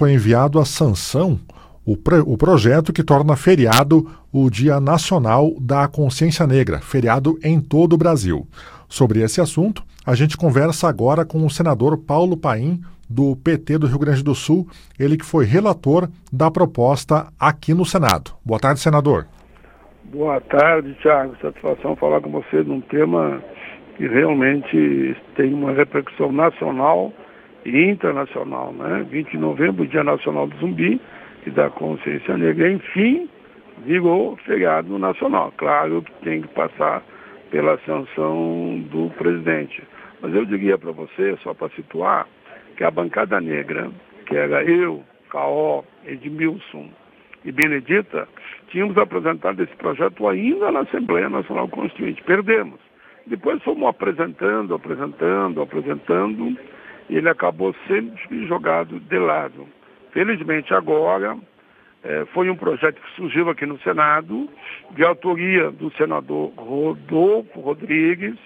[0.00, 1.38] foi enviado à sanção
[1.86, 1.92] o,
[2.24, 7.98] o projeto que torna feriado o Dia Nacional da Consciência Negra, feriado em todo o
[7.98, 8.46] Brasil.
[8.88, 13.86] Sobre esse assunto, a gente conversa agora com o senador Paulo Paim, do PT do
[13.86, 14.66] Rio Grande do Sul,
[14.98, 18.30] ele que foi relator da proposta aqui no Senado.
[18.42, 19.26] Boa tarde, senador.
[20.04, 21.36] Boa tarde, Tiago.
[21.42, 23.42] Satisfação falar com você de um tema
[23.98, 27.12] que realmente tem uma repercussão nacional
[27.64, 28.72] internacional.
[28.72, 29.06] Né?
[29.08, 31.00] 20 de novembro, Dia Nacional do Zumbi
[31.46, 33.28] e da Consciência Negra, enfim,
[33.84, 35.52] virou feriado nacional.
[35.56, 37.02] Claro que tem que passar
[37.50, 39.82] pela sanção do presidente.
[40.20, 42.26] Mas eu diria para você, só para situar,
[42.76, 43.90] que a bancada negra,
[44.26, 46.88] que era eu, Caó, Edmilson
[47.44, 48.28] e Benedita,
[48.68, 52.22] tínhamos apresentado esse projeto ainda na Assembleia Nacional Constituinte.
[52.22, 52.78] Perdemos.
[53.26, 56.56] Depois fomos apresentando, apresentando, apresentando,
[57.16, 59.66] ele acabou sempre jogado de lado.
[60.12, 61.36] Felizmente agora,
[62.02, 64.48] é, foi um projeto que surgiu aqui no Senado,
[64.92, 68.38] de autoria do senador Rodolfo Rodrigues,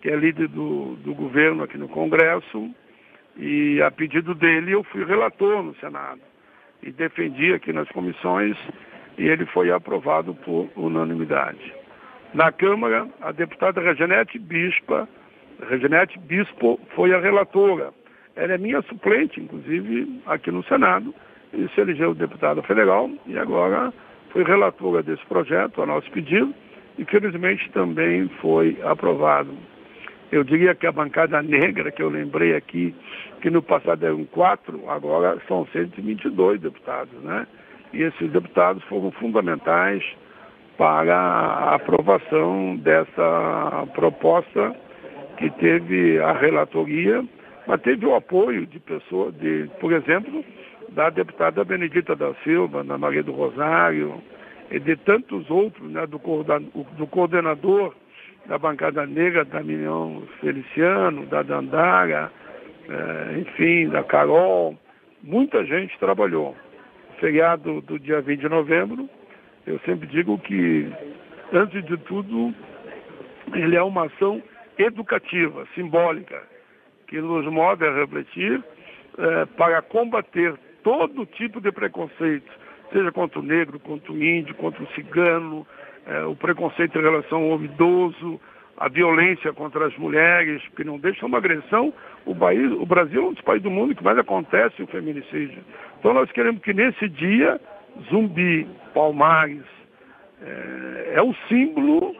[0.00, 2.70] que é líder do, do governo aqui no Congresso,
[3.36, 6.20] e a pedido dele eu fui relator no Senado
[6.82, 8.56] e defendi aqui nas comissões
[9.18, 11.74] e ele foi aprovado por unanimidade.
[12.32, 15.08] Na Câmara, a deputada Regenete Bispa,
[15.68, 17.92] Regenete Bispo foi a relatora.
[18.36, 21.14] Ela é minha suplente, inclusive, aqui no Senado,
[21.52, 23.92] e se elegeu deputada federal e agora
[24.30, 26.54] foi relatora desse projeto, a nosso pedido,
[26.98, 29.50] e felizmente também foi aprovado.
[30.30, 32.94] Eu diria que a bancada negra, que eu lembrei aqui,
[33.42, 37.46] que no passado eram quatro, agora são 122 deputados, né?
[37.92, 40.04] E esses deputados foram fundamentais
[40.78, 44.74] para a aprovação dessa proposta
[45.40, 47.24] que teve a relatoria,
[47.66, 50.44] mas teve o apoio de pessoas, de, por exemplo,
[50.90, 54.22] da deputada Benedita da Silva, da Maria do Rosário,
[54.70, 57.94] e de tantos outros, né, do, do coordenador
[58.46, 62.30] da bancada negra, da Minião Feliciano, da Dandara,
[62.88, 64.76] é, enfim, da Carol,
[65.22, 66.54] muita gente trabalhou.
[67.18, 69.08] Feriado do dia 20 de novembro,
[69.66, 70.90] eu sempre digo que,
[71.52, 72.54] antes de tudo,
[73.54, 74.42] ele é uma ação
[74.82, 76.42] educativa, simbólica,
[77.06, 78.62] que nos move a refletir
[79.18, 82.50] é, para combater todo tipo de preconceito,
[82.92, 85.66] seja contra o negro, contra o índio, contra o cigano,
[86.06, 88.40] é, o preconceito em relação ao idoso,
[88.76, 91.92] a violência contra as mulheres, que não deixa uma agressão.
[92.24, 95.62] O, país, o Brasil é um dos países do mundo que mais acontece o feminicídio.
[95.98, 97.60] Então nós queremos que nesse dia,
[98.08, 99.64] Zumbi, Palmares,
[100.42, 102.16] é, é o símbolo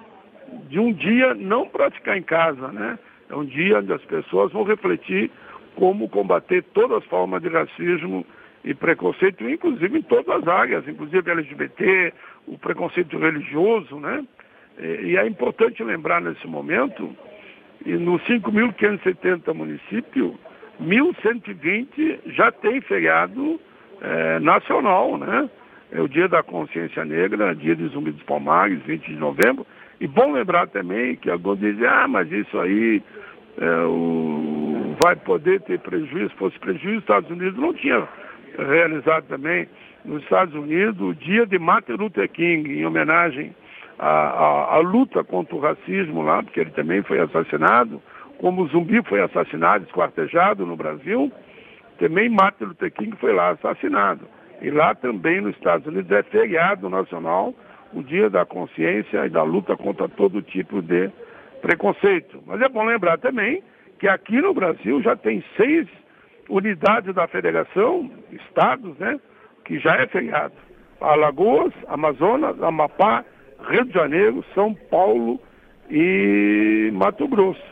[0.69, 2.99] de um dia não praticar em casa, né?
[3.29, 5.31] É um dia onde as pessoas vão refletir
[5.77, 8.27] como combater todas as formas de racismo
[8.65, 12.13] e preconceito, inclusive em todas as áreas, inclusive LGBT,
[12.47, 14.25] o preconceito religioso, né?
[14.79, 17.15] E é importante lembrar nesse momento,
[17.85, 20.35] e nos 5.570 municípios,
[20.83, 23.61] 1.120 já tem feriado
[24.01, 25.49] é, nacional, né?
[25.93, 29.67] É o Dia da Consciência Negra, Dia de Zumbi dos Palmares, 20 de novembro.
[30.01, 33.03] E bom lembrar também que alguns dizem, ah, mas isso aí
[33.59, 36.31] é, o, vai poder ter prejuízo.
[36.31, 38.07] Se fosse prejuízo, os Estados Unidos não tinha
[38.57, 39.69] realizado também
[40.05, 43.55] nos Estados Unidos o dia de Martin Luther King, em homenagem
[43.99, 48.01] à, à, à, luta contra o racismo lá, porque ele também foi assassinado,
[48.39, 51.31] como o zumbi foi assassinado, esquartejado no Brasil,
[51.99, 54.27] também Martin Luther King foi lá assassinado.
[54.61, 57.55] E lá também nos Estados Unidos é feriado nacional
[57.93, 61.11] o dia da consciência e da luta contra todo tipo de
[61.61, 62.43] preconceito.
[62.47, 63.63] Mas é bom lembrar também
[63.99, 65.87] que aqui no Brasil já tem seis
[66.49, 69.19] unidades da federação, estados, né,
[69.65, 70.55] que já é feriado.
[71.01, 73.25] Alagoas, Amazonas, Amapá,
[73.69, 75.41] Rio de Janeiro, São Paulo
[75.91, 77.63] e Mato Grosso.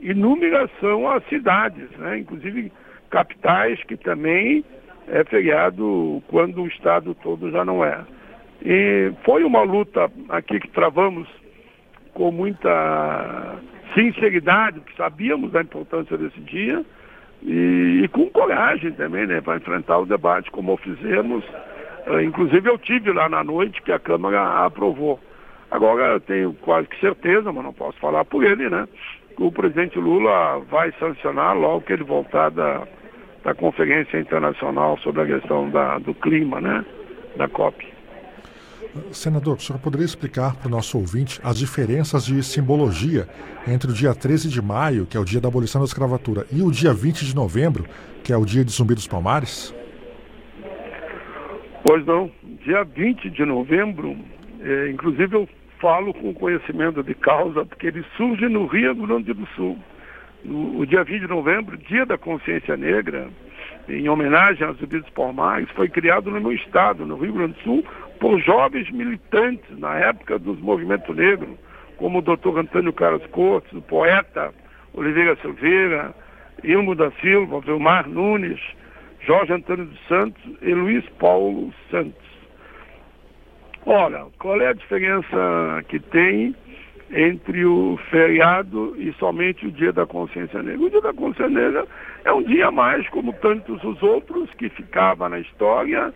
[0.00, 2.72] Inúmeras são as cidades, né, inclusive
[3.10, 4.64] capitais que também
[5.10, 8.00] é feriado quando o estado todo já não é.
[8.64, 11.28] E foi uma luta aqui que travamos
[12.14, 13.56] com muita
[13.94, 16.84] sinceridade, porque sabíamos da importância desse dia,
[17.42, 21.44] e, e com coragem também, né, para enfrentar o debate, como fizemos.
[22.06, 25.18] Uh, inclusive eu tive lá na noite que a Câmara aprovou.
[25.70, 28.86] Agora eu tenho quase que certeza, mas não posso falar por ele, né?
[29.36, 32.86] Que o presidente Lula vai sancionar logo que ele voltar da,
[33.44, 36.84] da Conferência Internacional sobre a questão da, do clima, né?
[37.36, 37.86] Da COP.
[39.12, 43.28] Senador, o senhor poderia explicar para o nosso ouvinte as diferenças de simbologia
[43.66, 46.60] entre o dia 13 de maio, que é o dia da abolição da escravatura, e
[46.60, 47.84] o dia 20 de novembro,
[48.24, 49.74] que é o dia de Zumbi dos Palmares?
[51.84, 52.30] Pois não,
[52.64, 54.16] dia 20 de novembro,
[54.60, 55.48] é, inclusive eu
[55.80, 59.78] falo com conhecimento de causa, porque ele surge no Rio Grande do Sul.
[60.44, 63.28] No, dia 20 de novembro, dia da consciência negra,
[63.88, 67.84] em homenagem aos Zubidos Palmares, foi criado no meu estado, no Rio Grande do Sul,
[68.18, 71.56] por jovens militantes na época dos movimentos negros,
[71.96, 74.52] como o doutor Antônio Carlos Cortes, o poeta
[74.94, 76.14] Oliveira Silveira,
[76.64, 78.60] Ilmo da Silva, Vilmar Nunes,
[79.20, 82.30] Jorge Antônio dos Santos e Luiz Paulo Santos.
[83.86, 86.54] Ora, qual é a diferença que tem
[87.12, 90.86] entre o feriado e somente o Dia da Consciência Negra?
[90.86, 91.86] O Dia da Consciência Negra
[92.24, 96.12] é um dia mais, como tantos os outros, que ficava na história,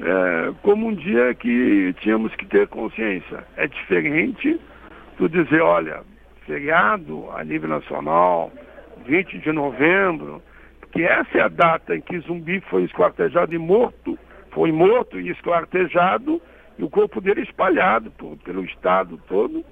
[0.00, 3.44] é, como um dia que tínhamos que ter consciência.
[3.56, 4.60] É diferente
[5.16, 6.02] tu dizer, olha,
[6.46, 8.52] feriado a nível nacional,
[9.06, 10.42] 20 de novembro,
[10.92, 14.18] que essa é a data em que Zumbi foi esquartejado e morto,
[14.50, 16.40] foi morto e esquartejado,
[16.78, 19.64] e o corpo dele espalhado por, pelo estado todo,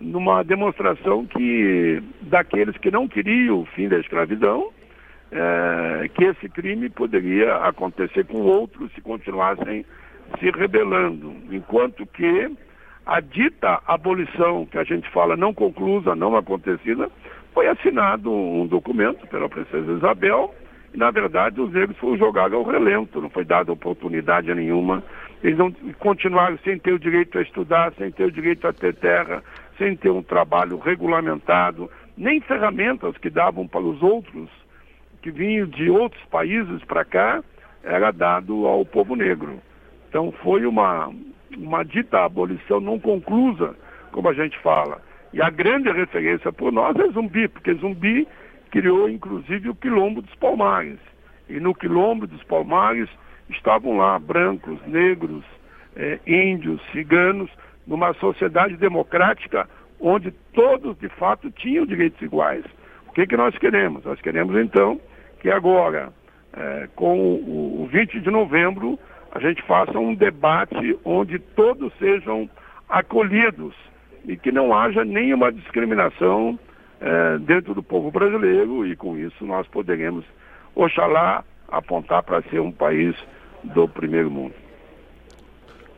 [0.00, 4.70] numa demonstração que daqueles que não queriam o fim da escravidão,
[5.30, 9.84] é, que esse crime poderia acontecer com outros se continuassem
[10.38, 11.34] se rebelando.
[11.50, 12.50] Enquanto que
[13.06, 17.10] a dita abolição, que a gente fala não conclusa, não acontecida,
[17.52, 20.54] foi assinado um documento pela princesa Isabel,
[20.92, 25.02] e na verdade os negros foram jogados ao relento, não foi dada oportunidade nenhuma.
[25.42, 28.94] Eles não continuaram sem ter o direito a estudar, sem ter o direito a ter
[28.94, 29.42] terra,
[29.80, 34.50] sem ter um trabalho regulamentado, nem ferramentas que davam para os outros
[35.22, 37.42] que vinham de outros países para cá,
[37.82, 39.58] era dado ao povo negro.
[40.08, 41.10] Então foi uma,
[41.56, 43.74] uma dita abolição não conclusa,
[44.12, 45.00] como a gente fala.
[45.32, 48.28] E a grande referência por nós é Zumbi, porque Zumbi
[48.70, 50.98] criou inclusive o Quilombo dos Palmares.
[51.48, 53.08] E no Quilombo dos Palmares
[53.48, 55.44] estavam lá brancos, negros,
[55.96, 57.50] eh, índios, ciganos,
[57.90, 59.68] numa sociedade democrática
[60.00, 62.64] onde todos de fato tinham direitos iguais.
[63.08, 64.04] O que, que nós queremos?
[64.04, 64.98] Nós queremos então
[65.40, 66.10] que agora,
[66.56, 68.98] eh, com o, o 20 de novembro,
[69.32, 72.48] a gente faça um debate onde todos sejam
[72.88, 73.74] acolhidos
[74.24, 76.58] e que não haja nenhuma discriminação
[77.00, 80.24] é, dentro do povo brasileiro e com isso nós poderemos,
[80.74, 83.16] oxalá, apontar para ser um país
[83.64, 84.54] do primeiro mundo.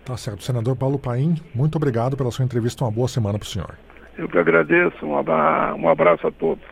[0.05, 0.43] Tá certo.
[0.43, 2.85] Senador Paulo Paim, muito obrigado pela sua entrevista.
[2.85, 3.79] Uma boa semana para o senhor.
[4.19, 5.07] Eu que agradeço.
[5.07, 5.17] Um
[5.89, 6.65] abraço a todos.